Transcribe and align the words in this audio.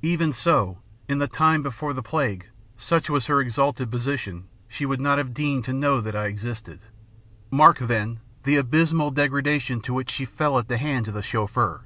Even 0.00 0.32
so, 0.32 0.78
in 1.08 1.18
the 1.18 1.28
time 1.28 1.62
before 1.62 1.92
the 1.92 2.02
plague, 2.02 2.48
such 2.78 3.10
was 3.10 3.26
her 3.26 3.42
exalted 3.42 3.90
position, 3.90 4.46
she 4.66 4.86
would 4.86 4.98
not 4.98 5.18
have 5.18 5.34
deigned 5.34 5.64
to 5.66 5.74
know 5.74 6.00
that 6.00 6.16
I 6.16 6.24
existed. 6.24 6.80
Mark, 7.50 7.80
then, 7.80 8.20
the 8.44 8.56
abysmal 8.56 9.10
degradation 9.10 9.82
to 9.82 9.92
which 9.92 10.10
she 10.10 10.24
fell 10.24 10.58
at 10.58 10.68
the 10.68 10.78
hands 10.78 11.08
of 11.08 11.12
the 11.12 11.22
Chauffeur. 11.22 11.82